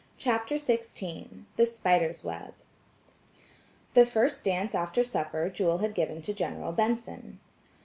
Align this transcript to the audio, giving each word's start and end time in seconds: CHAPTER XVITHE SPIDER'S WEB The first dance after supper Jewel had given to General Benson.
CHAPTER 0.17 0.55
XVITHE 0.55 1.45
SPIDER'S 1.63 2.23
WEB 2.23 2.55
The 3.93 4.05
first 4.07 4.43
dance 4.43 4.73
after 4.73 5.03
supper 5.03 5.47
Jewel 5.47 5.77
had 5.77 5.93
given 5.93 6.23
to 6.23 6.33
General 6.33 6.71
Benson. 6.71 7.39